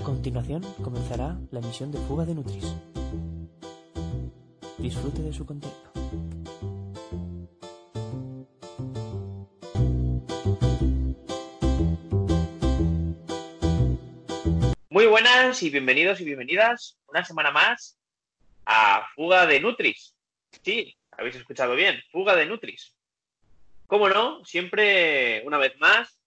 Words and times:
A 0.00 0.02
continuación 0.02 0.62
comenzará 0.82 1.36
la 1.50 1.58
emisión 1.58 1.92
de 1.92 1.98
Fuga 1.98 2.24
de 2.24 2.34
Nutris. 2.34 2.74
Disfrute 4.78 5.20
de 5.20 5.30
su 5.30 5.44
contenido. 5.44 5.78
Muy 14.88 15.04
buenas 15.04 15.62
y 15.62 15.68
bienvenidos 15.68 16.18
y 16.22 16.24
bienvenidas 16.24 16.98
una 17.06 17.22
semana 17.22 17.50
más 17.50 17.98
a 18.64 19.06
Fuga 19.14 19.44
de 19.44 19.60
Nutris. 19.60 20.14
Sí, 20.64 20.96
habéis 21.10 21.36
escuchado 21.36 21.74
bien, 21.74 22.00
Fuga 22.10 22.34
de 22.36 22.46
Nutris. 22.46 22.96
Cómo 23.86 24.08
no, 24.08 24.42
siempre 24.46 25.42
una 25.44 25.58
vez 25.58 25.78
más 25.78 26.18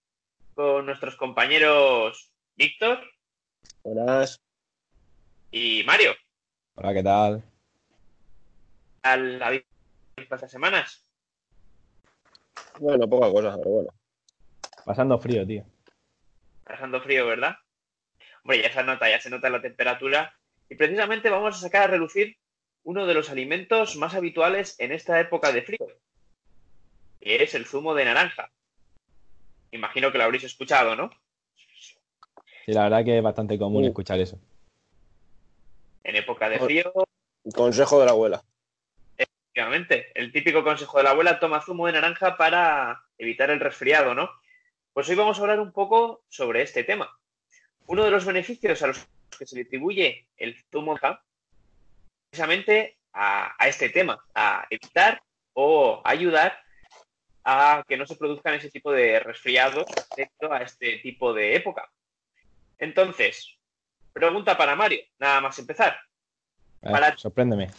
con 0.54 0.86
nuestros 0.86 1.16
compañeros 1.16 2.30
Víctor 2.56 3.02
Buenas. 3.84 4.42
y 5.52 5.84
Mario. 5.84 6.16
Hola, 6.76 6.94
¿qué 6.94 7.04
tal? 7.04 7.44
Al 9.04 9.40
la 9.40 9.62
estas 10.18 10.52
semanas. 10.52 11.04
Bueno, 12.80 13.08
poca 13.08 13.32
cosa, 13.32 13.58
pero 13.58 13.70
bueno. 13.70 13.90
Pasando 14.86 15.20
frío, 15.20 15.46
tío. 15.46 15.66
Pasando 16.64 17.02
frío, 17.02 17.28
¿verdad? 17.28 17.58
Hombre, 18.44 18.62
ya 18.62 18.72
se 18.72 18.84
nota, 18.84 19.10
ya 19.10 19.20
se 19.20 19.30
nota 19.30 19.50
la 19.50 19.62
temperatura. 19.62 20.36
Y 20.70 20.76
precisamente 20.76 21.30
vamos 21.30 21.56
a 21.56 21.60
sacar 21.60 21.84
a 21.84 21.88
relucir 21.88 22.38
uno 22.84 23.06
de 23.06 23.14
los 23.14 23.30
alimentos 23.30 23.96
más 23.96 24.16
habituales 24.16 24.76
en 24.80 24.92
esta 24.92 25.20
época 25.20 25.52
de 25.52 25.62
frío, 25.62 25.88
que 27.20 27.44
es 27.44 27.54
el 27.54 27.66
zumo 27.66 27.94
de 27.96 28.06
naranja. 28.06 28.50
Imagino 29.72 30.12
que 30.12 30.18
lo 30.18 30.26
habréis 30.26 30.44
escuchado, 30.44 30.96
¿no? 30.96 31.12
Sí, 32.66 32.72
la 32.72 32.84
verdad 32.84 33.04
que 33.04 33.18
es 33.18 33.24
bastante 33.24 33.58
común 33.58 33.84
Sí. 33.84 33.90
escuchar 33.90 34.20
eso. 34.20 34.40
En 36.04 36.16
época 36.16 36.50
de 36.50 36.60
frío, 36.60 36.92
Consejo 37.56 38.00
de 38.00 38.06
la 38.06 38.12
abuela. 38.12 38.44
efectivamente, 39.18 40.12
el 40.16 40.32
típico 40.32 40.64
consejo 40.64 40.98
de 40.98 41.04
la 41.04 41.10
abuela, 41.12 41.40
toma 41.40 41.62
zumo 41.62 41.86
de 41.88 41.94
naranja 41.94 42.38
para 42.38 43.04
evitar 43.18 43.50
el 43.50 43.60
resfriado, 43.60 44.16
¿no? 44.16 44.30
Pues 44.94 45.10
hoy 45.10 45.16
vamos 45.16 45.38
a 45.38 45.42
hablar 45.42 45.60
un 45.60 45.72
poco 45.74 46.24
sobre 46.30 46.62
este 46.62 46.84
tema. 46.84 47.10
Uno 47.88 48.04
de 48.06 48.12
los 48.12 48.26
beneficios 48.26 48.82
a 48.82 48.88
los 48.88 49.06
que 49.38 49.46
se 49.46 49.56
le 49.56 49.64
atribuye 49.64 50.26
el 50.38 50.56
zumo 50.72 50.94
de 50.96 51.02
naranja, 51.02 51.24
precisamente 52.30 52.98
a, 53.12 53.54
a 53.62 53.68
este 53.68 53.90
tema, 53.90 54.24
a 54.34 54.66
evitar 54.70 55.22
o 55.54 56.02
ayudar 56.06 56.58
a 57.44 57.84
que 57.88 57.98
no 57.98 58.06
se 58.08 58.16
produzcan 58.16 58.54
ese 58.56 58.72
tipo 58.72 58.92
de 58.92 59.20
resfriados 59.20 59.86
debido 60.16 60.54
a 60.54 60.62
este 60.64 60.98
tipo 61.00 61.34
de 61.34 61.56
época. 61.56 61.92
Entonces, 62.80 63.58
pregunta 64.14 64.58
para 64.58 64.76
Mario, 64.76 65.00
nada 65.20 65.42
más 65.42 65.58
empezar. 65.60 65.98
Para- 66.82 67.16
Sorpréndeme. 67.18 67.70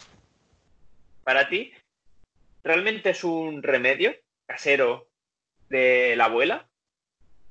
Para 1.23 1.47
ti, 1.49 1.71
¿realmente 2.63 3.11
es 3.11 3.23
un 3.23 3.61
remedio 3.63 4.13
casero 4.47 5.07
de 5.69 6.15
la 6.15 6.25
abuela 6.25 6.67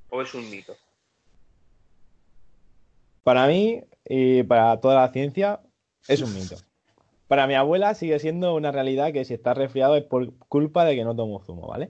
o 0.09 0.21
es 0.21 0.33
un 0.33 0.49
mito? 0.49 0.75
Para 3.23 3.47
mí 3.47 3.83
y 4.05 4.43
para 4.43 4.79
toda 4.79 5.01
la 5.01 5.11
ciencia 5.11 5.59
es 6.07 6.21
un 6.21 6.33
mito. 6.33 6.55
Para 7.27 7.47
mi 7.47 7.55
abuela 7.55 7.95
sigue 7.95 8.19
siendo 8.19 8.53
una 8.53 8.71
realidad 8.71 9.11
que 9.11 9.25
si 9.25 9.33
está 9.33 9.53
resfriado 9.55 9.95
es 9.95 10.03
por 10.03 10.37
culpa 10.47 10.85
de 10.85 10.95
que 10.95 11.03
no 11.03 11.15
tomo 11.15 11.43
zumo, 11.43 11.67
¿vale? 11.67 11.89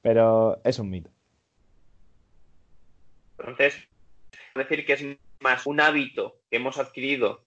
Pero 0.00 0.60
es 0.64 0.78
un 0.78 0.90
mito. 0.90 1.10
Entonces, 3.38 3.74
decir 4.54 4.86
que 4.86 4.92
es 4.92 5.04
más 5.40 5.66
un 5.66 5.80
hábito 5.80 6.40
que 6.48 6.56
hemos 6.56 6.78
adquirido 6.78 7.44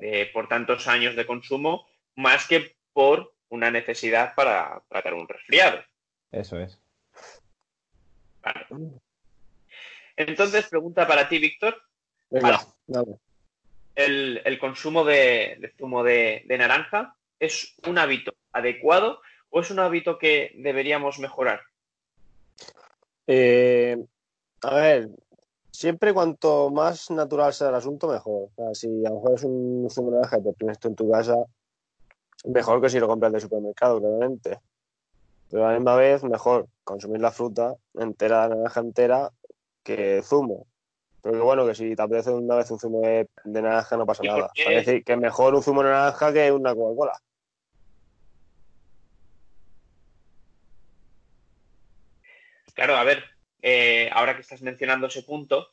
eh, 0.00 0.30
por 0.32 0.48
tantos 0.48 0.86
años 0.86 1.16
de 1.16 1.26
consumo, 1.26 1.86
más 2.14 2.46
que 2.46 2.76
por 2.92 3.34
una 3.48 3.70
necesidad 3.70 4.34
para 4.34 4.82
tratar 4.88 5.14
un 5.14 5.28
resfriado. 5.28 5.82
Eso 6.30 6.58
es. 6.58 6.80
Vale. 8.42 8.66
Entonces, 10.16 10.68
pregunta 10.68 11.06
para 11.06 11.28
ti, 11.28 11.38
Víctor. 11.38 11.82
Venga, 12.30 12.50
Vale. 12.50 12.66
dale. 12.86 13.18
¿El, 13.94 14.42
el 14.44 14.58
consumo 14.58 15.04
de, 15.04 15.56
de 15.60 15.72
zumo 15.78 16.02
de, 16.02 16.42
de 16.46 16.58
naranja 16.58 17.16
es 17.38 17.76
un 17.86 17.98
hábito 17.98 18.34
adecuado 18.52 19.20
o 19.50 19.60
es 19.60 19.70
un 19.70 19.78
hábito 19.78 20.18
que 20.18 20.52
deberíamos 20.56 21.18
mejorar? 21.18 21.62
Eh, 23.26 23.96
a 24.62 24.74
ver, 24.74 25.08
siempre 25.74 26.14
cuanto 26.14 26.70
más 26.70 27.10
natural 27.10 27.52
sea 27.52 27.70
el 27.70 27.74
asunto, 27.74 28.06
mejor. 28.06 28.44
O 28.44 28.50
sea, 28.54 28.74
si 28.74 28.86
a 29.04 29.08
lo 29.08 29.16
mejor 29.16 29.34
es 29.34 29.42
un 29.42 29.88
zumo 29.90 30.10
de 30.12 30.16
naranja 30.18 30.38
y 30.38 30.42
te 30.44 30.52
tienes 30.52 30.78
tú 30.78 30.88
en 30.88 30.94
tu 30.94 31.10
casa, 31.10 31.34
mejor 32.44 32.80
que 32.80 32.88
si 32.88 33.00
lo 33.00 33.08
compras 33.08 33.32
de 33.32 33.40
supermercado, 33.40 33.98
claramente. 33.98 34.60
Pero 35.50 35.66
a 35.66 35.72
la 35.72 35.78
misma 35.78 35.96
vez, 35.96 36.22
mejor 36.22 36.68
consumir 36.84 37.20
la 37.20 37.32
fruta 37.32 37.74
entera, 37.94 38.48
la 38.48 38.54
naranja 38.54 38.80
entera, 38.80 39.30
que 39.82 40.22
zumo. 40.22 40.66
Pero 41.20 41.38
que 41.38 41.42
bueno, 41.42 41.66
que 41.66 41.74
si 41.74 41.96
te 41.96 42.02
apetece 42.02 42.30
una 42.30 42.54
vez 42.54 42.70
un 42.70 42.78
zumo 42.78 43.00
de, 43.00 43.28
de 43.42 43.62
naranja 43.62 43.96
no 43.96 44.06
pasa 44.06 44.24
¿Y 44.24 44.28
por 44.28 44.38
nada. 44.38 44.52
Es 44.54 44.86
decir, 44.86 45.02
que 45.02 45.16
mejor 45.16 45.56
un 45.56 45.62
zumo 45.62 45.82
de 45.82 45.90
naranja 45.90 46.32
que 46.32 46.52
una 46.52 46.72
Coca-Cola. 46.72 47.20
Claro, 52.74 52.96
a 52.96 53.04
ver, 53.04 53.33
eh, 53.66 54.10
ahora 54.12 54.34
que 54.34 54.42
estás 54.42 54.60
mencionando 54.60 55.06
ese 55.06 55.22
punto, 55.22 55.68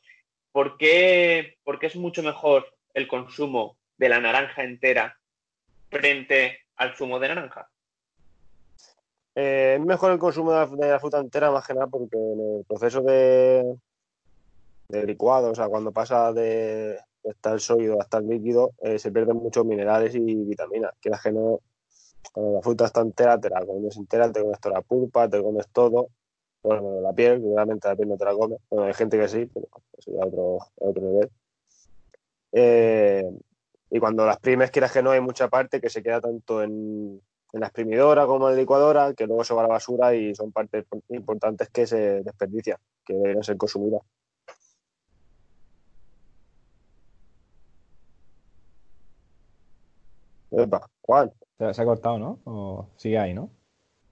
¿por 0.50 0.78
qué, 0.78 1.58
por 1.62 1.78
qué 1.78 1.88
es 1.88 1.96
mucho 1.96 2.22
mejor 2.22 2.64
el 2.94 3.06
consumo 3.06 3.76
de 3.98 4.08
la 4.08 4.18
naranja 4.18 4.64
entera 4.64 5.20
frente 5.90 6.60
al 6.76 6.96
zumo 6.96 7.18
de 7.18 7.28
naranja? 7.28 7.68
Eh, 9.34 9.76
es 9.78 9.84
mejor 9.84 10.12
el 10.12 10.18
consumo 10.18 10.52
de 10.52 10.88
la, 10.88 10.98
fruta 10.98 11.18
entera, 11.18 11.50
más 11.50 11.66
que 11.66 11.74
nada, 11.74 11.86
porque 11.86 12.16
en 12.16 12.56
el 12.60 12.64
proceso 12.64 13.02
de, 13.02 13.76
licuado, 14.88 15.50
o 15.50 15.54
sea, 15.54 15.68
cuando 15.68 15.92
pasa 15.92 16.32
de, 16.32 16.98
estar 17.24 17.60
sólido 17.60 18.00
a 18.00 18.04
estar 18.04 18.22
líquido, 18.22 18.72
eh, 18.80 18.98
se 18.98 19.12
pierden 19.12 19.36
muchos 19.36 19.66
minerales 19.66 20.14
y 20.14 20.20
vitaminas. 20.20 20.92
Quieras 20.98 21.22
que 21.22 21.32
no, 21.32 21.60
cuando 22.32 22.54
la 22.54 22.62
fruta 22.62 22.86
está 22.86 23.02
entera, 23.02 23.38
te 23.38 23.50
la 23.50 23.60
comes 23.66 23.98
entera, 23.98 24.32
te 24.32 24.40
comes 24.40 24.60
toda 24.60 24.76
la 24.76 24.80
pulpa, 24.82 25.28
te 25.28 25.42
comes 25.42 25.68
todo. 25.68 26.08
Bueno, 26.62 27.00
la 27.00 27.12
piel, 27.12 27.40
que 27.40 27.48
realmente 27.54 27.88
la 27.88 27.96
piel 27.96 28.08
no 28.08 28.16
te 28.16 28.24
la 28.24 28.34
comes. 28.34 28.58
Bueno, 28.70 28.86
hay 28.86 28.94
gente 28.94 29.18
que 29.18 29.28
sí, 29.28 29.50
pero 29.52 29.66
eso 29.98 30.12
ya 30.12 30.26
otro, 30.26 30.58
otro 30.76 31.02
nivel. 31.02 31.30
Eh, 32.52 33.24
y 33.90 33.98
cuando 33.98 34.24
las 34.24 34.38
primes, 34.38 34.70
quieras 34.70 34.92
que 34.92 35.02
no, 35.02 35.10
hay 35.10 35.20
mucha 35.20 35.48
parte 35.48 35.80
que 35.80 35.90
se 35.90 36.02
queda 36.02 36.20
tanto 36.20 36.62
en, 36.62 37.20
en 37.52 37.60
la 37.60 37.66
exprimidora 37.66 38.26
como 38.26 38.48
en 38.48 38.54
la 38.54 38.60
licuadora, 38.60 39.12
que 39.14 39.26
luego 39.26 39.44
se 39.44 39.54
va 39.54 39.62
a 39.62 39.66
la 39.66 39.74
basura 39.74 40.14
y 40.14 40.34
son 40.34 40.52
partes 40.52 40.86
importantes 41.10 41.68
que 41.70 41.86
se 41.86 42.22
desperdician, 42.22 42.78
que 43.04 43.14
deberían 43.14 43.42
ser 43.42 43.56
consumidas. 43.56 44.02
Epa, 50.52 50.88
Juan, 51.00 51.32
Se, 51.58 51.74
se 51.74 51.82
ha 51.82 51.84
cortado, 51.84 52.18
¿no? 52.18 52.38
O 52.44 52.86
sigue 52.96 53.18
ahí, 53.18 53.32
¿no? 53.34 53.50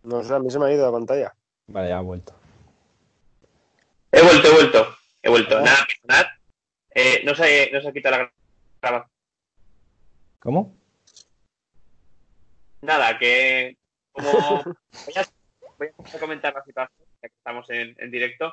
no 0.02 0.24
sé, 0.24 0.34
a 0.34 0.38
mí 0.38 0.50
se 0.50 0.58
me 0.58 0.66
ha 0.66 0.72
ido 0.72 0.86
la 0.86 0.92
pantalla. 0.92 1.34
Vale, 1.68 1.88
ya 1.88 1.98
ha 1.98 2.02
vuelto. 2.02 2.32
He 4.12 4.22
vuelto, 4.22 4.48
he 4.48 4.52
vuelto, 4.52 4.84
he 5.22 5.28
vuelto. 5.28 5.58
Ah. 5.58 5.62
Nada, 5.62 5.86
nada. 6.04 6.40
Eh, 6.94 7.22
no, 7.24 7.34
se, 7.34 7.70
no 7.72 7.80
se 7.80 7.88
ha 7.88 7.92
quitado 7.92 8.18
la 8.18 8.32
grabación. 8.80 9.10
¿Cómo? 10.40 10.74
Nada, 12.82 13.18
que 13.18 13.76
como 14.12 14.30
voy 15.06 15.14
a, 15.16 15.26
voy 15.78 15.88
a 16.14 16.18
comentar 16.18 16.54
la 16.54 16.64
situación, 16.64 17.06
ya 17.22 17.28
que 17.28 17.34
estamos 17.36 17.68
en, 17.70 17.94
en 17.98 18.10
directo. 18.10 18.52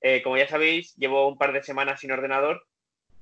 Eh, 0.00 0.22
como 0.22 0.36
ya 0.36 0.48
sabéis, 0.48 0.94
llevo 0.96 1.28
un 1.28 1.38
par 1.38 1.52
de 1.52 1.62
semanas 1.62 2.00
sin 2.00 2.12
ordenador 2.12 2.64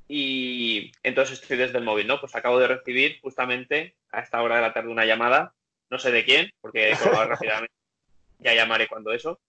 y 0.08 0.92
entonces 1.02 1.40
estoy 1.40 1.56
desde 1.56 1.78
el 1.78 1.84
móvil, 1.84 2.06
¿no? 2.06 2.20
Pues 2.20 2.34
acabo 2.34 2.58
de 2.58 2.68
recibir 2.68 3.20
justamente 3.20 3.96
a 4.10 4.20
esta 4.20 4.42
hora 4.42 4.56
de 4.56 4.62
la 4.62 4.72
tarde 4.72 4.90
una 4.90 5.06
llamada, 5.06 5.54
no 5.90 5.98
sé 5.98 6.10
de 6.12 6.24
quién, 6.24 6.50
porque 6.60 6.92
he 6.92 6.96
colgado 6.96 7.26
rápidamente, 7.28 7.74
ya 8.38 8.54
llamaré 8.54 8.88
cuando 8.88 9.12
eso. 9.12 9.40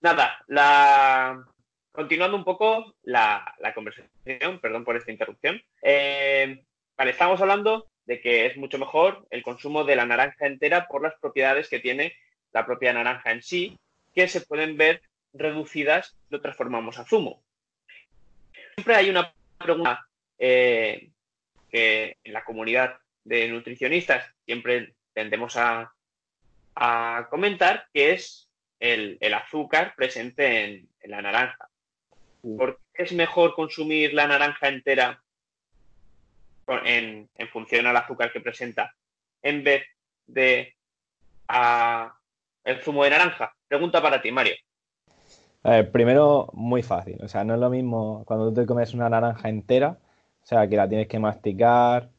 Nada, 0.00 0.42
la... 0.48 1.46
continuando 1.92 2.36
un 2.36 2.44
poco 2.44 2.94
la, 3.02 3.54
conversación, 3.74 4.58
perdón 4.60 4.84
por 4.84 4.96
esta 4.96 5.12
interrupción. 5.12 5.62
Eh, 5.82 6.64
vale, 6.96 7.10
estamos 7.10 7.40
hablando 7.40 7.88
de 8.06 8.20
que 8.20 8.46
es 8.46 8.56
mucho 8.56 8.78
mejor 8.78 9.26
el 9.30 9.42
consumo 9.42 9.84
de 9.84 9.96
la 9.96 10.06
naranja 10.06 10.46
entera 10.46 10.88
por 10.88 11.02
las 11.02 11.14
propiedades 11.20 11.68
que 11.68 11.78
tiene 11.78 12.14
la 12.52 12.66
propia 12.66 12.92
naranja 12.92 13.30
en 13.30 13.42
sí, 13.42 13.78
que 14.14 14.26
se 14.26 14.40
pueden 14.40 14.76
ver 14.76 15.02
reducidas 15.32 16.16
lo 16.28 16.40
transformamos 16.40 16.98
a 16.98 17.04
zumo. 17.04 17.42
Siempre 18.74 18.96
hay 18.96 19.10
una 19.10 19.32
pregunta 19.58 20.06
eh, 20.38 21.10
que 21.70 22.16
en 22.24 22.32
la 22.32 22.44
comunidad 22.44 22.98
de 23.24 23.48
nutricionistas 23.48 24.26
siempre 24.44 24.94
tendemos 25.12 25.56
a, 25.56 25.94
comentar, 27.30 27.86
que 27.92 28.12
es 28.12 28.48
el, 28.80 29.18
azúcar 29.34 29.94
presente 29.94 30.64
en, 30.64 30.88
en 31.00 31.10
la 31.10 31.22
naranja. 31.22 31.68
¿Por 32.42 32.80
es 32.94 33.12
mejor 33.12 33.54
consumir 33.54 34.12
la 34.14 34.26
naranja 34.26 34.68
entera 34.68 35.22
en, 36.84 37.28
en 37.34 37.48
función 37.48 37.86
al 37.86 37.96
azúcar 37.96 38.32
que 38.32 38.40
presenta 38.40 38.94
en 39.42 39.64
vez 39.64 39.84
de 40.26 40.74
a 41.48 42.14
el 42.64 42.80
zumo 42.80 43.04
de 43.04 43.10
naranja? 43.10 43.54
Pregunta 43.68 44.02
para 44.02 44.20
ti, 44.20 44.30
Mario. 44.30 44.54
A 45.62 45.70
ver, 45.70 45.92
primero, 45.92 46.48
muy 46.54 46.82
fácil. 46.82 47.18
O 47.22 47.28
sea, 47.28 47.44
no 47.44 47.54
es 47.54 47.60
lo 47.60 47.70
mismo 47.70 48.24
cuando 48.26 48.48
tú 48.48 48.60
te 48.60 48.66
comes 48.66 48.94
una 48.94 49.08
naranja 49.08 49.48
entera, 49.48 49.98
o 50.42 50.46
sea, 50.46 50.68
que 50.68 50.76
la 50.76 50.88
tienes 50.88 51.06
que 51.06 51.20
masticar, 51.20 52.10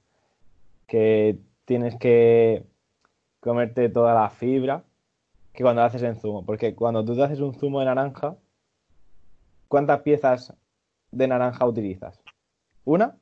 que 0.88 1.38
tienes 1.66 1.98
que 1.98 2.64
comerte 3.42 3.90
toda 3.90 4.14
la 4.14 4.30
fibra, 4.30 4.84
que 5.54 5.64
cuando 5.64 5.84
haces 5.84 6.04
en 6.04 6.16
zumo. 6.16 6.46
Porque 6.46 6.74
cuando 6.74 7.04
tú 7.04 7.16
te 7.16 7.24
haces 7.24 7.42
un 7.42 7.54
zumo 7.54 7.80
de 7.80 7.86
naranja, 7.86 8.38
¿cuántas 9.74 10.02
piezas 10.02 10.54
de 11.10 11.28
naranja 11.28 11.66
utilizas? 11.66 12.22
¿Una? 12.86 13.18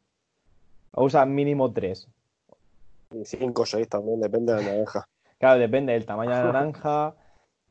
¿O 0.92 1.06
usas 1.06 1.26
mínimo 1.26 1.72
tres? 1.72 2.10
Cinco 3.24 3.62
o 3.62 3.66
seis 3.66 3.88
también, 3.88 4.20
depende 4.20 4.54
de 4.54 4.62
la 4.62 4.72
naranja. 4.72 5.08
Claro, 5.40 5.62
depende 5.62 5.94
del 5.94 6.06
tamaño 6.06 6.32
de 6.32 6.36
la 6.36 6.52
naranja, 6.52 7.16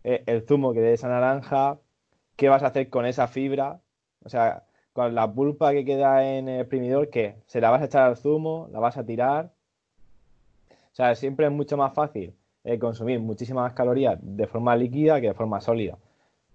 eh, 0.02 0.24
el 0.26 0.46
zumo 0.46 0.72
que 0.72 0.80
de 0.80 0.94
esa 0.94 1.08
naranja, 1.08 1.78
qué 2.36 2.48
vas 2.48 2.62
a 2.62 2.68
hacer 2.68 2.88
con 2.88 3.04
esa 3.04 3.28
fibra. 3.28 3.80
O 4.24 4.30
sea, 4.30 4.64
con 4.94 5.14
la 5.14 5.30
pulpa 5.30 5.72
que 5.72 5.84
queda 5.84 6.24
en 6.24 6.48
el 6.48 6.60
exprimidor, 6.60 7.10
¿qué? 7.10 7.36
¿Se 7.46 7.60
la 7.60 7.68
vas 7.70 7.82
a 7.82 7.84
echar 7.84 8.04
al 8.04 8.16
zumo? 8.16 8.66
¿La 8.72 8.80
vas 8.80 8.96
a 8.96 9.04
tirar? 9.04 9.52
O 10.70 10.94
sea, 10.94 11.14
siempre 11.14 11.46
es 11.46 11.52
mucho 11.52 11.76
más 11.76 11.92
fácil 11.92 12.34
eh, 12.64 12.78
consumir 12.78 13.20
muchísimas 13.20 13.74
calorías 13.74 14.18
de 14.22 14.46
forma 14.46 14.74
líquida 14.74 15.20
que 15.20 15.28
de 15.28 15.34
forma 15.34 15.60
sólida. 15.60 15.98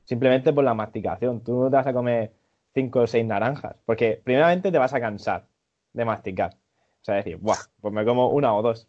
Simplemente 0.06 0.54
por 0.54 0.64
la 0.64 0.74
masticación. 0.74 1.42
Tú 1.42 1.64
no 1.64 1.70
te 1.70 1.76
vas 1.76 1.88
a 1.88 1.94
comer 1.94 2.32
cinco 2.74 3.02
o 3.02 3.08
seis 3.08 3.26
naranjas, 3.26 3.76
porque 3.86 4.22
primeramente 4.24 4.72
te 4.72 4.78
vas 4.78 4.94
a 4.94 5.00
cansar 5.00 5.48
de 5.94 6.06
masticar. 6.06 6.56
O 7.02 7.06
sea, 7.06 7.16
decir, 7.16 7.38
Buah, 7.38 7.58
pues 7.82 7.94
me 7.94 8.06
como 8.06 8.30
una 8.30 8.54
o 8.56 8.62
dos. 8.62 8.88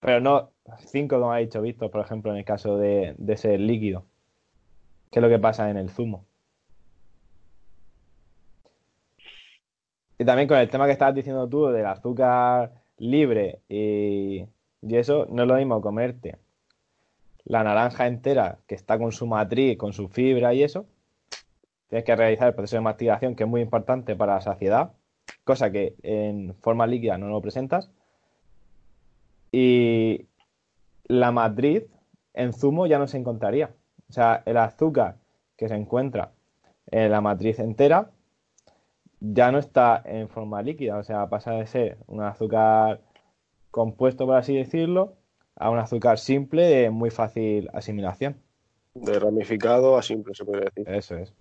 Pero 0.00 0.20
no 0.20 0.50
cinco, 0.78 1.18
como 1.18 1.32
ha 1.32 1.38
dicho 1.38 1.62
Víctor, 1.62 1.90
por 1.90 2.00
ejemplo, 2.04 2.30
en 2.30 2.38
el 2.38 2.44
caso 2.44 2.76
de, 2.78 3.14
de 3.18 3.32
ese 3.32 3.58
líquido. 3.58 4.04
¿Qué 5.10 5.18
es 5.20 5.22
lo 5.22 5.28
que 5.28 5.38
pasa 5.38 5.70
en 5.70 5.76
el 5.76 5.90
zumo? 5.90 6.26
Y 10.18 10.24
también 10.24 10.48
con 10.48 10.58
el 10.58 10.68
tema 10.68 10.86
que 10.86 10.92
estabas 10.92 11.14
diciendo 11.14 11.48
tú 11.48 11.66
del 11.68 11.86
azúcar 11.86 12.72
libre 12.98 13.60
y, 13.68 14.44
y 14.82 14.96
eso, 14.96 15.26
no 15.30 15.42
es 15.42 15.48
lo 15.48 15.54
mismo 15.54 15.80
comerte 15.80 16.36
la 17.48 17.64
naranja 17.64 18.06
entera 18.06 18.58
que 18.66 18.74
está 18.74 18.98
con 18.98 19.10
su 19.10 19.26
matriz, 19.26 19.78
con 19.78 19.92
su 19.94 20.08
fibra 20.08 20.52
y 20.52 20.62
eso. 20.62 20.86
Tienes 21.88 22.04
que 22.04 22.14
realizar 22.14 22.48
el 22.48 22.54
proceso 22.54 22.76
de 22.76 22.82
masticación 22.82 23.34
que 23.34 23.44
es 23.44 23.48
muy 23.48 23.62
importante 23.62 24.14
para 24.14 24.34
la 24.34 24.40
saciedad, 24.42 24.92
cosa 25.44 25.72
que 25.72 25.96
en 26.02 26.54
forma 26.60 26.86
líquida 26.86 27.16
no 27.16 27.28
lo 27.28 27.40
presentas. 27.40 27.90
Y 29.50 30.26
la 31.04 31.32
matriz 31.32 31.84
en 32.34 32.52
zumo 32.52 32.86
ya 32.86 32.98
no 32.98 33.06
se 33.06 33.16
encontraría. 33.16 33.70
O 34.10 34.12
sea, 34.12 34.42
el 34.44 34.58
azúcar 34.58 35.16
que 35.56 35.68
se 35.68 35.74
encuentra 35.74 36.32
en 36.90 37.10
la 37.10 37.22
matriz 37.22 37.58
entera 37.60 38.10
ya 39.20 39.50
no 39.50 39.58
está 39.58 40.02
en 40.04 40.28
forma 40.28 40.62
líquida, 40.62 40.98
o 40.98 41.02
sea, 41.02 41.28
pasa 41.28 41.52
de 41.52 41.66
ser 41.66 41.98
un 42.06 42.22
azúcar 42.22 43.00
compuesto, 43.70 44.26
por 44.26 44.36
así 44.36 44.54
decirlo, 44.54 45.17
a 45.58 45.70
un 45.70 45.78
azúcar 45.78 46.18
simple 46.18 46.62
de 46.62 46.90
muy 46.90 47.10
fácil 47.10 47.68
asimilación. 47.72 48.40
De 48.94 49.18
ramificado 49.18 49.96
a 49.98 50.02
simple, 50.02 50.34
se 50.34 50.44
puede 50.44 50.64
decir. 50.64 50.88
Eso 50.88 51.16
es. 51.16 51.32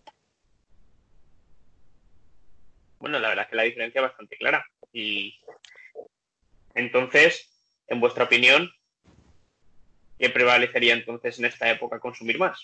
Bueno, 2.99 3.19
la 3.19 3.29
verdad 3.29 3.45
es 3.45 3.49
que 3.49 3.55
la 3.55 3.63
diferencia 3.63 3.99
es 3.99 4.07
bastante 4.07 4.37
clara. 4.37 4.65
Y 4.91 5.39
entonces, 6.73 7.49
en 7.87 7.99
vuestra 7.99 8.25
opinión, 8.25 8.69
¿qué 10.17 10.29
prevalecería 10.29 10.93
entonces 10.93 11.37
en 11.39 11.45
esta 11.45 11.69
época 11.69 11.99
consumir 11.99 12.39
más? 12.39 12.59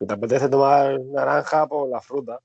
Si 0.00 0.06
te 0.06 0.14
apetece 0.14 0.48
tomar 0.48 1.00
naranja, 1.00 1.66
pues 1.68 1.90
la 1.90 2.00
fruta. 2.00 2.40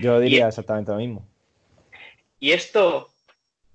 Yo 0.00 0.18
diría 0.20 0.44
Y- 0.46 0.48
exactamente 0.48 0.90
lo 0.90 0.96
mismo. 0.98 1.28
Y 2.38 2.52
esto 2.52 3.11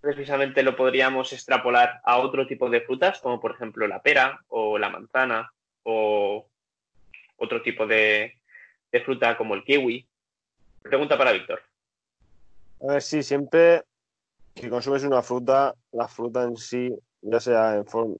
precisamente 0.01 0.63
lo 0.63 0.75
podríamos 0.75 1.33
extrapolar 1.33 2.01
a 2.03 2.17
otro 2.17 2.47
tipo 2.47 2.69
de 2.69 2.81
frutas, 2.81 3.19
como 3.19 3.39
por 3.39 3.51
ejemplo 3.51 3.87
la 3.87 4.01
pera 4.01 4.39
o 4.47 4.77
la 4.77 4.89
manzana 4.89 5.51
o 5.83 6.47
otro 7.37 7.61
tipo 7.61 7.85
de, 7.87 8.33
fruta 9.05 9.37
como 9.37 9.53
el 9.53 9.63
kiwi. 9.63 10.07
Pregunta 10.81 11.17
para 11.17 11.31
Víctor. 11.31 11.61
A 12.81 12.93
ver, 12.93 13.01
sí, 13.01 13.21
siempre 13.21 13.83
que 14.55 14.69
consumes 14.69 15.03
una 15.03 15.21
fruta, 15.21 15.75
la 15.91 16.07
fruta 16.07 16.43
en 16.43 16.57
sí, 16.57 16.91
ya 17.21 17.39
sea 17.39 17.75
en 17.75 17.85
forma. 17.85 18.15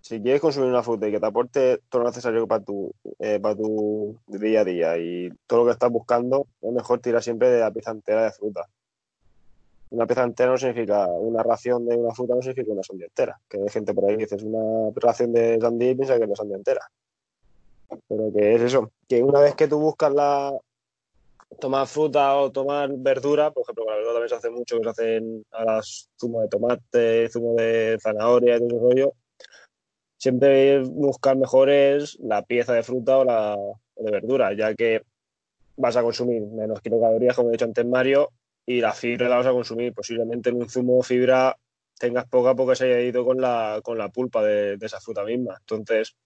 Si 0.00 0.20
quieres 0.20 0.40
consumir 0.40 0.70
una 0.70 0.82
fruta 0.82 1.06
y 1.06 1.12
que 1.12 1.20
te 1.20 1.26
aporte 1.26 1.80
todo 1.88 2.02
lo 2.02 2.08
necesario 2.08 2.46
para 2.48 2.64
tu, 2.64 2.92
eh, 3.18 3.38
para 3.38 3.54
tu 3.54 4.18
día 4.26 4.62
a 4.62 4.64
día 4.64 4.98
y 4.98 5.30
todo 5.46 5.60
lo 5.60 5.66
que 5.66 5.72
estás 5.72 5.90
buscando, 5.90 6.46
es 6.62 6.72
mejor 6.72 7.00
tirar 7.00 7.22
siempre 7.22 7.50
de 7.50 7.60
la 7.60 7.70
pieza 7.70 7.90
entera 7.90 8.24
de 8.24 8.32
fruta. 8.32 8.66
Una 9.90 10.06
pieza 10.06 10.22
entera 10.22 10.50
no 10.50 10.58
significa 10.58 11.06
una 11.06 11.42
ración 11.42 11.86
de 11.86 11.96
una 11.96 12.14
fruta, 12.14 12.34
no 12.34 12.42
significa 12.42 12.72
una 12.72 12.82
sandía 12.82 13.06
entera. 13.06 13.40
Que 13.48 13.58
hay 13.58 13.68
gente 13.68 13.92
por 13.92 14.04
ahí 14.04 14.16
que 14.16 14.26
dice 14.26 14.46
una 14.46 14.92
ración 14.94 15.32
de 15.32 15.58
sandía 15.60 15.90
y 15.90 15.94
piensa 15.94 16.16
que 16.16 16.22
es 16.22 16.28
una 16.28 16.36
sandía 16.36 16.56
entera. 16.56 16.80
Pero 18.08 18.32
que 18.32 18.54
es 18.54 18.62
eso, 18.62 18.92
que 19.08 19.22
una 19.22 19.40
vez 19.40 19.56
que 19.56 19.66
tú 19.66 19.80
buscas 19.80 20.12
la, 20.12 20.52
tomar 21.58 21.86
fruta 21.86 22.36
o 22.36 22.52
tomar 22.52 22.90
verdura, 22.92 23.50
por 23.50 23.62
ejemplo, 23.62 23.84
la 23.84 23.96
verdura 23.96 24.12
también 24.14 24.28
se 24.28 24.34
hace 24.36 24.50
mucho, 24.50 24.78
que 24.78 24.84
se 24.84 24.90
hacen 24.90 25.44
ahora 25.50 25.80
zumo 26.18 26.42
de 26.42 26.48
tomate, 26.48 27.28
zumo 27.28 27.54
de 27.54 27.98
zanahoria 28.00 28.56
y 28.56 28.58
todo 28.58 28.68
ese 28.68 28.78
rollo. 28.78 29.12
Siempre 30.16 30.80
buscar 30.80 31.36
mejor 31.36 31.70
es 31.70 32.18
la 32.20 32.42
pieza 32.42 32.74
de 32.74 32.82
fruta 32.82 33.18
o 33.18 33.24
la 33.24 33.56
o 33.56 34.04
de 34.04 34.10
verdura, 34.10 34.52
ya 34.54 34.74
que 34.74 35.02
vas 35.76 35.96
a 35.96 36.02
consumir 36.02 36.42
menos 36.42 36.80
kilocalorías, 36.80 37.36
como 37.36 37.48
he 37.48 37.52
dicho 37.52 37.64
antes 37.64 37.86
Mario, 37.86 38.30
y 38.66 38.80
la 38.80 38.92
fibra 38.92 39.28
la 39.28 39.36
vas 39.36 39.46
a 39.46 39.52
consumir. 39.52 39.92
Posiblemente 39.92 40.50
en 40.50 40.56
un 40.56 40.68
zumo 40.68 41.02
fibra 41.02 41.56
tengas 41.98 42.26
poca 42.28 42.54
porque 42.54 42.76
se 42.76 42.84
haya 42.84 43.00
ido 43.00 43.24
con 43.24 43.40
la, 43.40 43.80
con 43.82 43.98
la 43.98 44.08
pulpa 44.08 44.42
de, 44.42 44.76
de 44.76 44.86
esa 44.86 45.00
fruta 45.00 45.24
misma. 45.24 45.56
Entonces, 45.60 46.16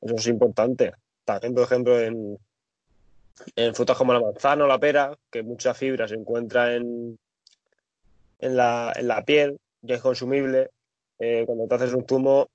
eso 0.00 0.14
es 0.14 0.26
importante. 0.26 0.92
También, 1.24 1.54
por 1.54 1.64
ejemplo, 1.64 2.00
en, 2.00 2.38
en 3.56 3.74
frutas 3.74 3.96
como 3.96 4.12
la 4.12 4.20
manzana 4.20 4.64
o 4.64 4.68
la 4.68 4.78
pera, 4.78 5.16
que 5.30 5.42
mucha 5.42 5.74
fibra 5.74 6.06
se 6.06 6.14
encuentra 6.14 6.74
en, 6.74 7.18
en, 8.38 8.56
la, 8.56 8.92
en 8.94 9.08
la 9.08 9.24
piel, 9.24 9.58
que 9.86 9.94
es 9.94 10.00
consumible. 10.00 10.70
Eh, 11.18 11.44
cuando 11.46 11.66
te 11.66 11.74
haces 11.76 11.94
un 11.94 12.06
zumo, 12.06 12.50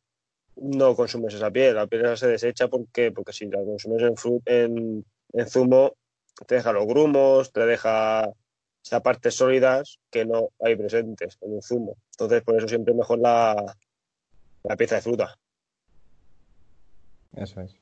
no 0.58 0.96
consumes 0.96 1.34
esa 1.34 1.50
piel, 1.50 1.76
la 1.76 1.88
piel 1.88 2.16
se 2.18 2.28
desecha 2.28 2.68
porque, 2.68 3.12
porque 3.12 3.34
si 3.34 3.48
la 3.48 3.64
consumes 3.64 4.04
en 4.04 5.48
zumo, 5.48 5.96
te 6.46 6.56
deja 6.56 6.72
los 6.72 6.86
grumos, 6.86 7.52
te 7.52 7.66
deja 7.66 8.32
esas 8.84 9.02
partes 9.02 9.36
sólidas 9.36 10.00
que 10.10 10.26
no 10.26 10.50
hay 10.60 10.76
presentes 10.76 11.38
en 11.42 11.54
un 11.54 11.62
zumo. 11.62 11.98
Entonces, 12.12 12.42
por 12.44 12.58
eso 12.58 12.68
siempre 12.68 12.94
es 12.94 12.98
mejor 12.98 13.20
la, 13.20 13.78
la 14.64 14.76
pieza 14.76 14.96
de 14.96 15.02
fruta. 15.02 15.38
Eso 17.36 17.62
es. 17.62 17.76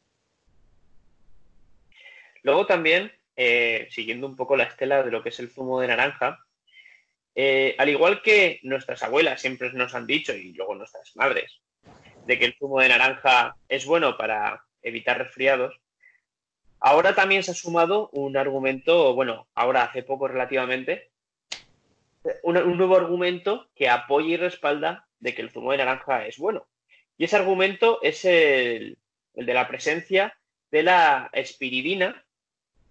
Luego 2.44 2.66
también, 2.66 3.12
eh, 3.36 3.88
siguiendo 3.92 4.28
un 4.28 4.36
poco 4.36 4.56
la 4.56 4.64
estela 4.64 5.04
de 5.04 5.12
lo 5.12 5.24
que 5.24 5.30
es 5.30 5.40
el 5.40 5.50
zumo 5.50 5.82
de 5.82 5.88
naranja, 5.88 6.46
eh, 7.36 7.76
al 7.78 7.90
igual 7.90 8.22
que 8.22 8.60
nuestras 8.64 9.04
abuelas 9.04 9.42
siempre 9.42 9.72
nos 9.74 9.96
han 9.96 10.08
dicho, 10.08 10.34
y 10.34 10.54
luego 10.54 10.76
nuestras 10.76 11.16
madres, 11.16 11.62
de 12.26 12.38
que 12.38 12.46
el 12.46 12.56
zumo 12.58 12.80
de 12.80 12.90
naranja 12.90 13.56
es 13.68 13.86
bueno 13.86 14.18
para 14.18 14.64
evitar 14.82 15.18
resfriados, 15.18 15.80
ahora 16.80 17.16
también 17.16 17.44
se 17.44 17.52
ha 17.52 17.56
sumado 17.56 18.10
un 18.12 18.38
argumento, 18.38 19.14
bueno, 19.14 19.48
ahora 19.54 19.84
hace 19.84 20.04
poco 20.04 20.28
relativamente, 20.28 21.10
un, 22.44 22.56
nuevo 22.78 22.96
argumento 22.96 23.70
que 23.76 23.90
apoya 23.90 24.28
y 24.28 24.38
respalda 24.38 25.08
de 25.20 25.34
que 25.34 25.42
el 25.42 25.52
zumo 25.52 25.72
de 25.72 25.78
naranja 25.78 26.26
es 26.26 26.38
bueno. 26.38 26.68
Y 27.18 27.26
ese 27.26 27.36
argumento 27.36 28.00
es 28.02 28.24
el, 28.26 28.98
el 29.36 29.46
de 29.46 29.54
la 29.54 29.68
presencia 29.68 30.38
de 30.72 30.84
la 30.84 31.30
espiridina 31.34 32.26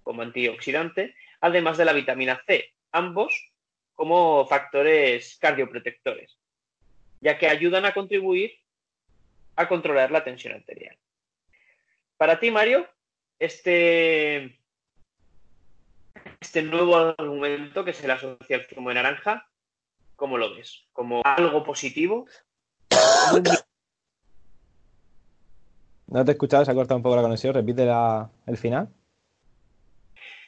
como 0.03 0.23
antioxidante, 0.23 1.15
además 1.41 1.79
de 1.79 1.85
la 1.85 1.93
vitamina 1.93 2.43
C, 2.47 2.73
ambos 2.93 3.53
como 3.95 4.47
factores 4.47 5.37
cardioprotectores, 5.41 6.39
ya 7.21 7.39
que 7.39 7.49
ayudan 7.49 7.85
a 7.85 7.93
contribuir 7.93 8.59
a 9.57 9.69
controlar 9.69 10.11
la 10.11 10.23
tensión 10.23 10.55
arterial. 10.55 10.97
Para 12.17 12.39
ti, 12.39 12.51
Mario, 12.51 12.89
este, 13.39 14.59
este 16.41 16.63
nuevo 16.63 16.97
argumento 16.97 17.85
que 17.85 17.93
se 17.93 18.07
le 18.07 18.13
asocia 18.15 18.57
al 18.57 18.67
zumo 18.67 18.89
de 18.91 18.95
naranja, 18.97 19.49
¿cómo 20.17 20.39
lo 20.39 20.55
ves? 20.55 20.85
¿Como 20.93 21.23
algo 21.25 21.65
positivo? 21.65 22.27
No 26.07 26.25
te 26.25 26.31
he 26.31 26.35
escuchado, 26.35 26.65
se 26.65 26.71
ha 26.71 26.75
cortado 26.75 26.97
un 26.97 27.03
poco 27.03 27.17
la 27.17 27.23
conexión. 27.23 27.55
Repite 27.55 27.85
la- 27.85 28.31
el 28.47 28.57
final. 28.57 28.89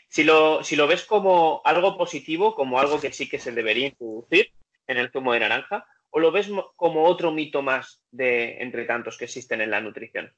Si 0.08 0.24
lo, 0.24 0.64
si 0.64 0.74
lo 0.74 0.86
ves 0.88 1.04
como 1.04 1.60
algo 1.64 1.96
positivo, 1.96 2.54
como 2.54 2.80
algo 2.80 3.00
que 3.00 3.12
sí 3.12 3.28
que 3.28 3.38
se 3.38 3.52
debería 3.52 3.88
introducir 3.88 4.50
en 4.86 4.96
el 4.96 5.10
zumo 5.12 5.32
de 5.32 5.40
naranja, 5.40 5.86
o 6.10 6.18
lo 6.18 6.32
ves 6.32 6.48
mo- 6.48 6.72
como 6.74 7.04
otro 7.04 7.30
mito 7.30 7.62
más 7.62 8.02
de 8.10 8.60
entre 8.62 8.86
tantos 8.86 9.16
que 9.16 9.26
existen 9.26 9.60
en 9.60 9.70
la 9.70 9.80
nutrición. 9.80 10.32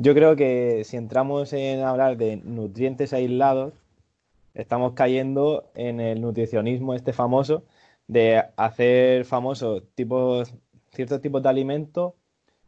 Yo 0.00 0.14
creo 0.14 0.36
que 0.36 0.84
si 0.84 0.96
entramos 0.96 1.52
en 1.52 1.80
hablar 1.80 2.16
de 2.16 2.36
nutrientes 2.36 3.12
aislados, 3.12 3.74
estamos 4.54 4.92
cayendo 4.94 5.70
en 5.74 6.00
el 6.00 6.20
nutricionismo 6.20 6.94
este 6.94 7.12
famoso 7.12 7.64
de 8.06 8.44
hacer 8.56 9.24
famosos 9.24 9.82
tipos, 9.96 10.54
ciertos 10.92 11.20
tipos 11.20 11.42
de 11.42 11.48
alimentos 11.48 12.14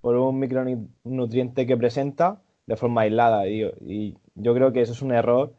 por 0.01 0.17
un 0.17 0.41
micronutriente 0.41 1.67
que 1.67 1.77
presenta 1.77 2.43
de 2.67 2.77
forma 2.77 3.03
aislada. 3.03 3.47
Y, 3.49 4.17
yo 4.35 4.55
creo 4.55 4.73
que 4.73 4.81
eso 4.83 4.93
es 4.93 5.03
un 5.03 5.13
error 5.13 5.55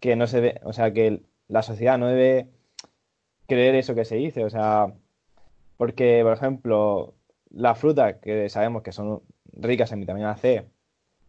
que 0.00 0.16
no 0.16 0.26
se 0.28 0.40
ve, 0.40 0.60
o 0.64 0.72
sea, 0.72 0.92
que 0.92 1.22
la 1.48 1.62
sociedad 1.62 1.98
no 1.98 2.06
debe 2.08 2.48
creer 3.46 3.74
eso 3.74 3.94
que 3.94 4.04
se 4.04 4.16
dice, 4.16 4.44
o 4.44 4.50
sea, 4.50 4.94
porque, 5.76 6.20
por 6.22 6.34
ejemplo, 6.34 7.14
las 7.50 7.78
frutas 7.78 8.16
que 8.22 8.48
sabemos 8.50 8.82
que 8.82 8.92
son 8.92 9.22
ricas 9.52 9.92
en 9.92 10.00
vitamina 10.00 10.36
C 10.36 10.66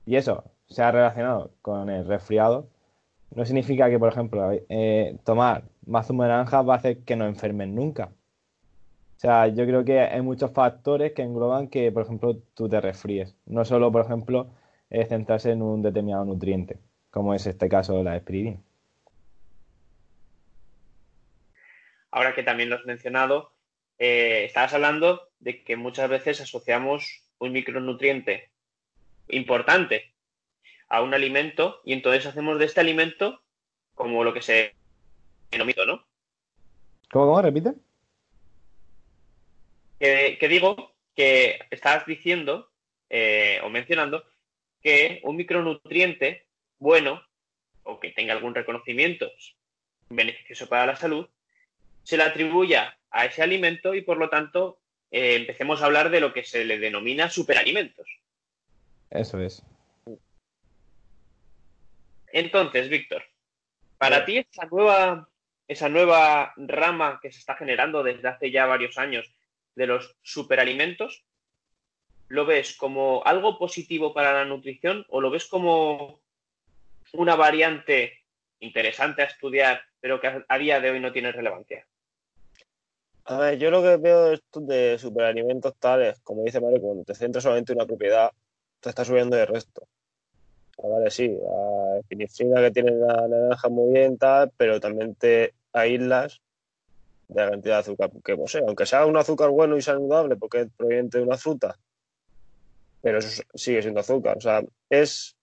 y 0.06 0.16
eso 0.16 0.44
se 0.68 0.84
ha 0.84 0.92
relacionado 0.92 1.52
con 1.62 1.90
el 1.90 2.06
resfriado, 2.06 2.70
no 3.36 3.46
significa 3.46 3.90
que, 3.90 4.00
por 4.00 4.12
ejemplo, 4.12 4.52
eh, 4.70 5.18
tomar 5.24 5.64
más 5.86 6.08
zumo 6.08 6.24
de 6.24 6.30
naranja 6.30 6.62
va 6.62 6.76
a 6.76 6.78
hacer 6.78 7.00
que 7.04 7.16
no 7.16 7.26
enfermen 7.26 7.76
nunca. 7.76 8.12
O 9.18 9.20
sea, 9.20 9.48
yo 9.48 9.66
creo 9.66 9.84
que 9.84 10.00
hay 10.00 10.22
muchos 10.22 10.52
factores 10.52 11.14
que 11.14 11.24
engloban 11.24 11.68
que, 11.68 11.92
por 11.92 12.04
ejemplo, 12.04 12.38
tú 12.54 12.70
te 12.70 12.80
resfríes. 12.80 13.36
No 13.46 13.66
solo, 13.66 13.92
por 13.92 14.06
ejemplo, 14.06 14.50
centrarse 14.90 15.52
en 15.52 15.62
un 15.62 15.82
determinado 15.82 16.26
nutriente, 16.26 16.78
como 17.12 17.34
es 17.34 17.46
este 17.46 17.70
caso 17.70 17.98
de 17.98 18.04
la 18.04 18.16
espiridina. 18.16 18.58
Ahora 22.12 22.34
que 22.34 22.44
también 22.44 22.70
lo 22.70 22.76
has 22.76 22.86
mencionado, 22.86 23.52
eh, 24.00 24.46
estabas 24.46 24.74
hablando 24.74 25.30
de 25.40 25.64
que 25.64 25.76
muchas 25.76 26.10
veces 26.10 26.42
asociamos 26.42 27.24
un 27.38 27.52
micronutriente 27.52 28.50
importante 29.30 30.14
a 30.88 31.02
un 31.02 31.14
alimento 31.14 31.82
y 31.86 31.94
entonces 31.94 32.26
hacemos 32.26 32.60
de 32.60 32.66
este 32.66 32.82
alimento 32.82 33.42
como 33.96 34.24
lo 34.24 34.34
que 34.34 34.42
se 34.42 34.76
denomina, 35.52 35.86
¿no? 35.86 36.06
¿Cómo, 37.12 37.26
cómo? 37.26 37.42
¿Repite? 37.42 37.74
Que, 40.00 40.38
que 40.40 40.48
digo 40.48 40.94
que 41.16 41.60
estás 41.70 42.06
diciendo 42.06 42.72
eh, 43.10 43.60
o 43.64 43.70
mencionando 43.70 44.24
que 44.82 45.20
un 45.24 45.36
micronutriente 45.36 46.46
bueno 46.78 47.22
o 47.84 48.00
que 48.00 48.12
tenga 48.12 48.34
algún 48.34 48.56
reconocimiento 48.56 49.30
beneficioso 50.10 50.70
para 50.70 50.86
la 50.86 50.96
salud 50.96 51.28
se 52.04 52.18
le 52.18 52.24
atribuya 52.24 52.98
a 53.12 53.26
ese 53.26 53.42
alimento 53.42 53.94
y 53.94 54.02
por 54.02 54.18
lo 54.18 54.30
tanto 54.30 54.80
eh, 55.12 55.36
empecemos 55.36 55.82
a 55.82 55.86
hablar 55.86 56.10
de 56.10 56.20
lo 56.20 56.34
que 56.34 56.44
se 56.44 56.66
le 56.66 56.80
denomina 56.80 57.30
superalimentos. 57.30 58.08
Eso 59.10 59.40
es. 59.40 59.64
Entonces, 62.32 62.90
Víctor, 62.90 63.24
para 63.98 64.26
ti 64.26 64.38
esa 64.38 64.66
nueva, 64.66 65.30
esa 65.68 65.90
nueva 65.90 66.54
rama 66.58 67.20
que 67.22 67.32
se 67.32 67.40
está 67.40 67.56
generando 67.56 68.04
desde 68.04 68.28
hace 68.28 68.52
ya 68.52 68.66
varios 68.66 68.98
años 68.98 69.32
de 69.76 69.88
los 69.88 70.16
superalimentos, 70.22 71.24
¿lo 72.28 72.46
ves 72.46 72.76
como 72.76 73.24
algo 73.26 73.58
positivo 73.58 74.14
para 74.14 74.34
la 74.34 74.46
nutrición 74.46 75.06
o 75.10 75.22
lo 75.22 75.32
ves 75.32 75.48
como 75.48 76.22
una 77.14 77.36
variante 77.36 78.20
interesante 78.60 79.22
a 79.22 79.26
estudiar, 79.26 79.82
pero 80.00 80.20
que 80.20 80.44
a, 80.48 80.58
día 80.58 80.80
de 80.80 80.92
hoy 80.92 81.00
no 81.00 81.12
tiene 81.12 81.32
relevancia? 81.32 81.88
A 83.26 83.38
ver, 83.38 83.60
yo 83.60 83.72
lo 83.72 83.82
que 83.82 83.98
veo 83.98 84.26
de 84.26 84.36
estos 84.36 84.68
de 84.68 84.98
superalimentos 85.00 85.76
tales, 85.78 86.20
como 86.22 86.44
dice 86.44 86.62
Mario, 86.62 86.82
cuando 86.82 87.04
te 87.04 87.16
centras 87.16 87.44
solamente 87.44 87.74
en 87.74 87.80
una 87.80 87.88
propiedad, 87.88 88.32
te 88.80 88.90
está 88.90 89.06
subiendo 89.06 89.36
de 89.36 89.46
resto. 89.46 89.88
Ah, 90.78 90.88
Vale, 90.88 91.12
sí, 91.12 91.28
la 91.28 92.00
epinefrina 92.00 92.62
que 92.62 92.72
tiene 92.72 92.92
la 92.92 93.28
naranja 93.28 93.70
muy 93.70 93.94
bien, 93.94 94.18
pero 94.58 94.80
también 94.80 95.16
te 95.16 95.54
aíslas 95.74 96.42
de 97.28 97.42
la 97.42 97.52
cantidad 97.52 97.76
de 97.76 97.80
azúcar 97.80 98.12
que 98.24 98.36
posee. 98.36 98.64
Aunque 98.66 98.86
sea 98.86 99.06
un 99.06 99.18
azúcar 99.18 99.50
bueno 99.50 99.78
y 99.78 99.82
saludable, 99.82 100.36
porque 100.36 100.62
es 100.62 100.68
proveniente 100.76 101.18
de 101.18 101.24
una 101.24 101.38
fruta, 101.38 101.78
pero 103.02 103.20
eso 103.20 103.44
sigue 103.54 103.82
siendo 103.82 104.00
azúcar. 104.00 104.38
O 104.38 104.42
sea, 104.42 104.62
es. 104.90 105.36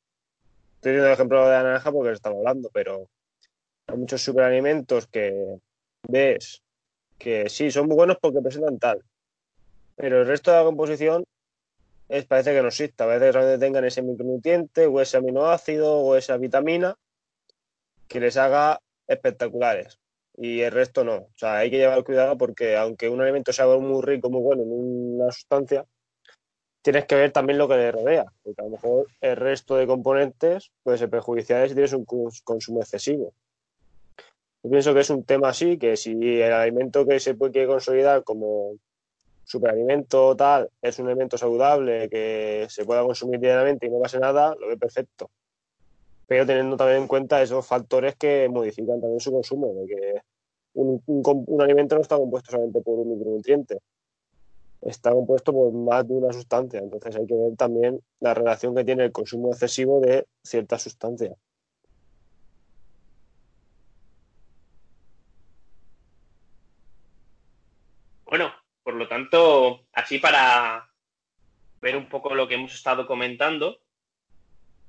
Estoy 0.76 0.92
diciendo 0.92 1.08
el 1.08 1.14
ejemplo 1.14 1.44
de 1.44 1.50
la 1.50 1.62
naranja 1.62 1.90
porque 1.90 2.12
estamos 2.12 2.38
hablando, 2.38 2.70
pero 2.72 3.08
hay 3.86 3.96
muchos 3.96 4.22
superalimentos 4.22 5.06
que 5.06 5.58
ves 6.08 6.62
que 7.18 7.48
sí, 7.48 7.70
son 7.70 7.86
muy 7.86 7.96
buenos 7.96 8.18
porque 8.20 8.40
presentan 8.40 8.78
tal. 8.78 9.02
Pero 9.96 10.20
el 10.20 10.26
resto 10.26 10.50
de 10.50 10.58
la 10.58 10.64
composición 10.64 11.24
es, 12.08 12.24
parece 12.26 12.52
que 12.54 12.62
no 12.62 12.68
exista. 12.68 13.06
Parece 13.06 13.26
que 13.26 13.32
solamente 13.32 13.64
tengan 13.64 13.84
ese 13.84 14.02
micronutriente 14.02 14.86
o 14.86 15.00
ese 15.00 15.16
aminoácido 15.16 15.98
o 15.98 16.16
esa 16.16 16.36
vitamina 16.36 16.96
que 18.08 18.20
les 18.20 18.36
haga 18.36 18.80
espectaculares. 19.06 19.98
Y 20.36 20.60
el 20.60 20.72
resto 20.72 21.04
no. 21.04 21.16
O 21.16 21.32
sea, 21.34 21.58
hay 21.58 21.70
que 21.70 21.78
llevar 21.78 22.04
cuidado 22.04 22.36
porque 22.36 22.76
aunque 22.76 23.08
un 23.08 23.20
alimento 23.20 23.52
sea 23.52 23.66
muy 23.66 24.02
rico, 24.02 24.30
muy 24.30 24.42
bueno 24.42 24.62
en 24.62 25.20
una 25.20 25.32
sustancia, 25.32 25.86
tienes 26.82 27.06
que 27.06 27.16
ver 27.16 27.32
también 27.32 27.58
lo 27.58 27.68
que 27.68 27.76
le 27.76 27.92
rodea. 27.92 28.26
Porque 28.42 28.60
a 28.60 28.64
lo 28.64 28.70
mejor 28.70 29.06
el 29.20 29.36
resto 29.36 29.76
de 29.76 29.86
componentes 29.86 30.70
puede 30.82 30.98
ser 30.98 31.10
perjudicial 31.10 31.68
si 31.68 31.74
tienes 31.74 31.92
un 31.92 32.04
consumo 32.04 32.80
excesivo. 32.80 33.32
Yo 34.62 34.70
pienso 34.70 34.94
que 34.94 35.00
es 35.00 35.10
un 35.10 35.24
tema 35.24 35.48
así, 35.48 35.78
que 35.78 35.96
si 35.96 36.40
el 36.40 36.52
alimento 36.52 37.06
que 37.06 37.20
se 37.20 37.34
puede 37.34 37.66
consolidar 37.66 38.24
como 38.24 38.76
superalimento 39.46 40.36
tal 40.36 40.68
es 40.82 40.98
un 40.98 41.06
alimento 41.06 41.38
saludable 41.38 42.10
que 42.10 42.66
se 42.68 42.84
pueda 42.84 43.04
consumir 43.04 43.40
diariamente 43.40 43.86
y 43.86 43.90
no 43.90 44.00
pase 44.00 44.18
nada, 44.18 44.54
lo 44.56 44.68
ve 44.68 44.76
perfecto. 44.76 45.30
Pero 46.26 46.44
teniendo 46.44 46.76
también 46.76 47.02
en 47.02 47.08
cuenta 47.08 47.40
esos 47.40 47.64
factores 47.64 48.16
que 48.16 48.48
modifican 48.48 49.00
también 49.00 49.20
su 49.20 49.30
consumo, 49.30 49.72
de 49.74 49.86
que 49.86 50.20
un, 50.74 51.00
un, 51.06 51.44
un 51.46 51.62
alimento 51.62 51.94
no 51.94 52.02
está 52.02 52.16
compuesto 52.16 52.50
solamente 52.50 52.80
por 52.80 52.98
un 52.98 53.10
micronutriente, 53.10 53.78
está 54.82 55.12
compuesto 55.12 55.52
por 55.52 55.72
más 55.72 56.06
de 56.08 56.14
una 56.14 56.32
sustancia. 56.32 56.80
Entonces 56.80 57.14
hay 57.14 57.26
que 57.26 57.34
ver 57.34 57.56
también 57.56 58.00
la 58.18 58.34
relación 58.34 58.74
que 58.74 58.84
tiene 58.84 59.04
el 59.04 59.12
consumo 59.12 59.50
excesivo 59.50 60.00
de 60.00 60.26
ciertas 60.42 60.82
sustancias. 60.82 61.36
Bueno, 68.26 68.50
por 68.82 68.95
lo 69.06 69.08
tanto, 69.08 69.86
así 69.92 70.18
para 70.18 70.90
ver 71.80 71.96
un 71.96 72.08
poco 72.08 72.34
lo 72.34 72.48
que 72.48 72.54
hemos 72.54 72.74
estado 72.74 73.06
comentando, 73.06 73.80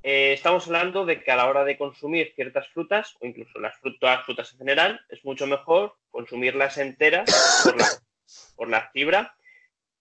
eh, 0.01 0.33
estamos 0.33 0.65
hablando 0.65 1.05
de 1.05 1.23
que 1.23 1.31
a 1.31 1.35
la 1.35 1.47
hora 1.47 1.63
de 1.63 1.77
consumir 1.77 2.33
ciertas 2.35 2.67
frutas, 2.69 3.15
o 3.21 3.27
incluso 3.27 3.59
las 3.59 3.77
frutas, 3.77 4.25
frutas 4.25 4.51
en 4.53 4.57
general, 4.57 5.05
es 5.09 5.23
mucho 5.23 5.45
mejor 5.45 5.95
consumirlas 6.09 6.79
enteras 6.79 7.63
por 7.63 7.77
la, 7.77 7.87
por 8.55 8.69
la 8.69 8.89
fibra 8.89 9.35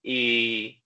y, 0.01 0.81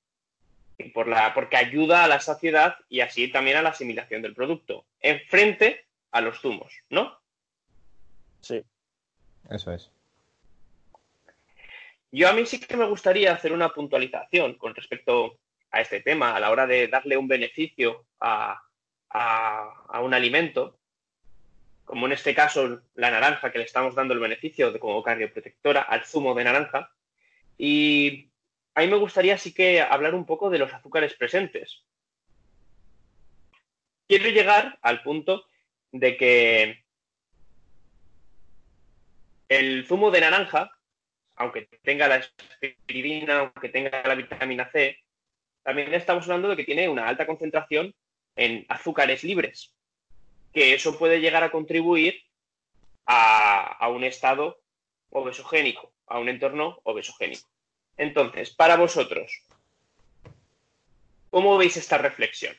y 0.78 0.90
por 0.90 1.08
la, 1.08 1.34
porque 1.34 1.56
ayuda 1.56 2.04
a 2.04 2.08
la 2.08 2.20
saciedad 2.20 2.76
y 2.90 3.00
así 3.00 3.32
también 3.32 3.58
a 3.58 3.62
la 3.62 3.70
asimilación 3.70 4.22
del 4.22 4.36
producto, 4.36 4.86
en 5.00 5.22
frente 5.30 5.86
a 6.12 6.20
los 6.20 6.42
zumos, 6.42 6.74
¿no? 6.90 7.18
Sí. 8.42 8.62
Eso 9.50 9.72
es. 9.72 9.90
Yo 12.12 12.27
a 12.27 12.34
mí 12.34 12.46
sí 12.46 12.60
que 12.60 12.75
me 12.75 12.86
gustaría 12.86 13.34
hacer 13.34 13.53
una 13.53 13.70
puntualización 13.70 14.56
con 14.56 14.75
respecto 14.75 15.39
a 15.72 15.80
este 15.80 16.01
tema, 16.01 16.36
a 16.36 16.39
la 16.39 16.51
hora 16.51 16.68
de 16.68 16.89
darle 16.89 17.15
un 17.15 17.27
beneficio 17.27 18.06
a, 18.20 18.62
a, 19.10 20.01
un 20.01 20.13
alimento, 20.13 20.77
como 21.86 22.06
en 22.06 22.12
este 22.12 22.36
caso 22.36 22.82
la 22.96 23.12
naranja, 23.12 23.51
que 23.51 23.60
le 23.60 23.63
estamos 23.63 23.96
dando 23.96 24.13
el 24.13 24.20
beneficio 24.20 24.72
de 24.72 24.80
como 24.80 25.01
cardioprotectora 25.01 25.82
al 25.82 26.06
zumo 26.06 26.36
de 26.36 26.44
naranja. 26.44 26.91
Y 27.58 28.30
a 28.75 28.82
mí 28.82 28.88
me 28.88 28.98
gustaría 28.98 29.38
sí 29.38 29.53
que 29.53 29.82
hablar 29.82 30.13
un 30.13 30.25
poco 30.25 30.50
de 30.50 30.60
los 30.60 30.74
azúcares 30.74 31.13
presentes. 31.13 31.86
Quiero 34.08 34.30
llegar 34.30 34.77
al 34.82 35.01
punto 35.01 35.46
de 35.94 36.18
que 36.18 36.84
el 39.48 39.86
zumo 39.88 40.12
de 40.12 40.22
naranja 40.22 40.72
aunque 41.42 41.68
tenga 41.82 42.08
la 42.08 42.24
espiridina, 42.62 43.40
aunque 43.40 43.70
tenga 43.70 44.04
la 44.04 44.14
vitamina 44.14 44.70
C, 44.72 44.98
también 45.64 45.92
estamos 45.94 46.24
hablando 46.26 46.50
de 46.50 46.56
que 46.56 46.64
tiene 46.64 46.88
una 46.88 47.08
alta 47.08 47.26
concentración 47.26 47.94
en 48.36 48.66
azúcares 48.70 49.24
libres, 49.24 49.74
que 50.54 50.76
eso 50.76 51.00
puede 51.00 51.20
llegar 51.20 51.44
a 51.44 51.52
contribuir 51.52 52.22
a, 53.08 53.76
a 53.80 53.90
un 53.90 54.04
estado 54.04 54.62
obesogénico, 55.10 55.92
a 56.06 56.20
un 56.20 56.30
entorno 56.30 56.80
obesogénico. 56.84 57.50
Entonces, 57.98 58.52
para 58.52 58.78
vosotros, 58.78 59.44
¿cómo 61.32 61.58
veis 61.58 61.76
esta 61.76 61.98
reflexión? 61.98 62.56